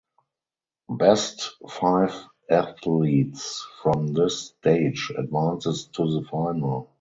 Best 0.89 1.57
five 1.69 2.11
athletes 2.49 3.67
from 3.83 4.13
this 4.13 4.47
stage 4.47 5.11
advances 5.15 5.85
to 5.93 6.11
the 6.19 6.27
final. 6.27 6.89